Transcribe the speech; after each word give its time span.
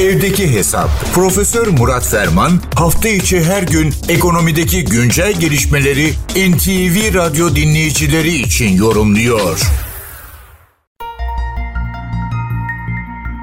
Evdeki 0.00 0.56
Hesap. 0.56 0.88
Profesör 1.14 1.66
Murat 1.78 2.06
Ferman 2.12 2.50
hafta 2.78 3.08
içi 3.08 3.36
her 3.50 3.62
gün 3.62 3.88
ekonomideki 4.16 4.84
güncel 4.84 5.32
gelişmeleri 5.40 6.06
NTV 6.50 6.96
Radyo 7.18 7.46
dinleyicileri 7.58 8.28
için 8.28 8.76
yorumluyor. 8.84 9.56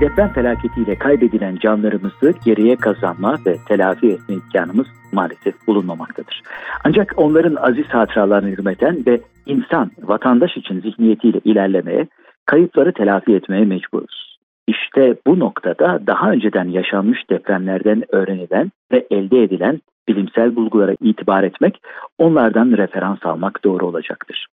Deprem 0.00 0.32
felaketiyle 0.32 0.98
kaybedilen 0.98 1.56
canlarımızı 1.56 2.34
geriye 2.44 2.76
kazanma 2.76 3.38
ve 3.46 3.56
telafi 3.68 4.06
etme 4.06 4.34
imkanımız 4.34 4.86
maalesef 5.12 5.66
bulunmamaktadır. 5.66 6.42
Ancak 6.84 7.14
onların 7.16 7.56
aziz 7.56 7.86
hatıralarını 7.86 8.50
hürmeten 8.50 9.06
ve 9.06 9.20
insan, 9.46 9.90
vatandaş 10.02 10.56
için 10.56 10.80
zihniyetiyle 10.80 11.40
ilerlemeye, 11.44 12.08
kayıpları 12.46 12.92
telafi 12.92 13.34
etmeye 13.34 13.64
mecburuz. 13.64 14.29
İşte 14.70 15.16
bu 15.26 15.38
noktada 15.38 16.06
daha 16.06 16.30
önceden 16.30 16.68
yaşanmış 16.68 17.30
depremlerden 17.30 18.02
öğrenilen 18.08 18.70
ve 18.92 19.06
elde 19.10 19.42
edilen 19.42 19.80
bilimsel 20.08 20.56
bulgulara 20.56 20.94
itibar 21.00 21.42
etmek, 21.42 21.82
onlardan 22.18 22.76
referans 22.76 23.26
almak 23.26 23.64
doğru 23.64 23.86
olacaktır. 23.86 24.46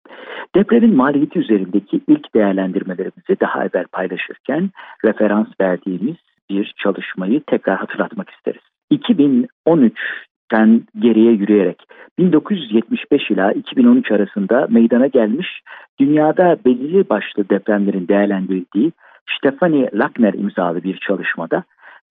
Depremin 0.56 0.96
maliyeti 0.96 1.38
üzerindeki 1.38 2.00
ilk 2.08 2.34
değerlendirmelerimizi 2.34 3.40
daha 3.40 3.64
evvel 3.64 3.86
paylaşırken 3.92 4.70
referans 5.04 5.48
verdiğimiz 5.60 6.16
bir 6.50 6.74
çalışmayı 6.76 7.42
tekrar 7.46 7.76
hatırlatmak 7.76 8.30
isteriz. 8.30 8.62
2013'ten 8.92 10.82
geriye 10.98 11.32
yürüyerek 11.32 11.82
1975 12.18 13.30
ila 13.30 13.52
2013 13.52 14.12
arasında 14.12 14.66
meydana 14.70 15.06
gelmiş 15.06 15.48
dünyada 16.00 16.56
belirli 16.64 17.08
başlı 17.08 17.48
depremlerin 17.48 18.08
değerlendirildiği 18.08 18.92
Stefanie 19.38 19.90
Lackner 19.94 20.34
imzalı 20.34 20.84
bir 20.84 20.98
çalışmada 20.98 21.64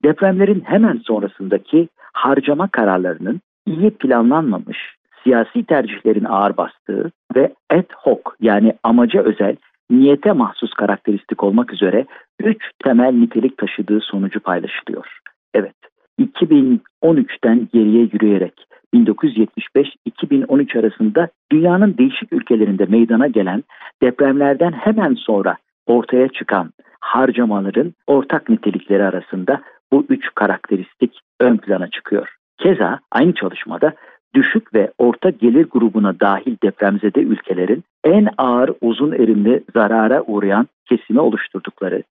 depremlerin 0.04 0.60
hemen 0.60 0.96
sonrasındaki 0.96 1.88
harcama 2.12 2.68
kararlarının 2.68 3.40
iyi 3.66 3.90
planlanmamış, 3.90 4.78
siyasi 5.22 5.64
tercihlerin 5.64 6.24
ağır 6.24 6.56
bastığı 6.56 7.10
ve 7.36 7.52
ad 7.70 7.92
hoc 7.96 8.20
yani 8.40 8.72
amaca 8.82 9.22
özel, 9.22 9.56
niyete 9.90 10.32
mahsus 10.32 10.74
karakteristik 10.74 11.42
olmak 11.42 11.72
üzere 11.72 12.06
üç 12.40 12.70
temel 12.84 13.12
nitelik 13.12 13.58
taşıdığı 13.58 14.00
sonucu 14.00 14.40
paylaşılıyor. 14.40 15.18
Evet, 15.54 15.76
2013'ten 16.20 17.68
geriye 17.72 18.08
yürüyerek 18.12 18.66
1975-2013 18.94 20.80
arasında 20.80 21.28
dünyanın 21.52 21.98
değişik 21.98 22.32
ülkelerinde 22.32 22.84
meydana 22.84 23.26
gelen 23.26 23.64
depremlerden 24.02 24.72
hemen 24.72 25.14
sonra 25.14 25.56
ortaya 25.86 26.28
çıkan 26.28 26.70
harcamaların 27.04 27.94
ortak 28.06 28.48
nitelikleri 28.48 29.04
arasında 29.04 29.60
bu 29.92 30.06
üç 30.08 30.34
karakteristik 30.34 31.20
ön 31.40 31.56
plana 31.56 31.90
çıkıyor. 31.90 32.28
Keza 32.58 32.98
aynı 33.12 33.32
çalışmada 33.34 33.92
düşük 34.34 34.74
ve 34.74 34.92
orta 34.98 35.30
gelir 35.30 35.66
grubuna 35.70 36.20
dahil 36.20 36.56
depremzede 36.62 37.20
ülkelerin 37.20 37.84
en 38.04 38.28
ağır 38.38 38.70
uzun 38.80 39.12
erimli 39.12 39.64
zarara 39.74 40.22
uğrayan 40.22 40.68
kesimi 40.88 41.20
oluşturdukları, 41.20 42.02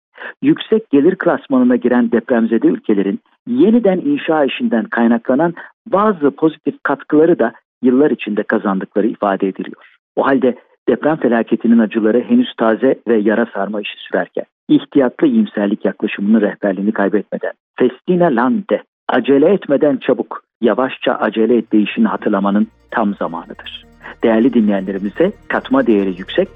yüksek 0.42 0.90
gelir 0.90 1.16
klasmanına 1.16 1.76
giren 1.76 2.12
depremzede 2.12 2.68
ülkelerin 2.68 3.20
yeniden 3.48 3.98
inşa 3.98 4.46
işinden 4.46 4.84
kaynaklanan 4.84 5.54
bazı 5.88 6.32
pozitif 6.32 6.84
katkıları 6.84 7.40
da 7.40 7.54
yıllar 7.82 8.12
içinde 8.12 8.44
kazandıkları 8.44 9.08
ifade 9.08 9.48
ediliyor. 9.48 9.98
O 10.16 10.26
halde 10.26 10.56
deprem 10.90 11.16
felaketinin 11.16 11.80
acıları 11.80 12.22
henüz 12.22 12.54
taze 12.58 12.96
ve 13.08 13.18
yara 13.18 13.46
sarma 13.54 13.82
işi 13.82 13.98
sürerken, 13.98 14.46
ihtiyatlı 14.76 15.28
iyimserlik 15.28 15.86
yaklaşımının 15.86 16.42
rehberliğini 16.42 16.92
kaybetmeden, 16.92 17.54
festina 17.80 18.26
lante, 18.26 18.84
acele 19.10 19.54
etmeden 19.54 19.98
çabuk, 19.98 20.44
yavaşça 20.62 21.12
acele 21.14 21.58
et 21.58 21.72
değişini 21.74 22.08
hatırlamanın 22.08 22.68
tam 22.92 23.16
zamanıdır. 23.16 23.86
Değerli 24.24 24.54
dinleyenlerimize 24.54 25.32
katma 25.48 25.88
değeri 25.88 26.16
yüksek 26.18 26.48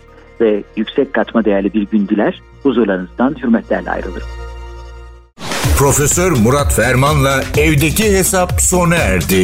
ve 0.42 0.64
yüksek 0.76 1.14
katma 1.14 1.46
değerli 1.46 1.74
bir 1.74 1.82
gün 1.82 2.08
diler, 2.08 2.42
huzurlarınızdan 2.64 3.36
hürmetlerle 3.44 3.92
ayrılırım. 3.92 4.28
Profesör 5.78 6.32
Murat 6.32 6.74
Ferman'la 6.76 7.42
evdeki 7.58 8.04
hesap 8.04 8.52
sona 8.62 8.96
erdi. 8.96 9.44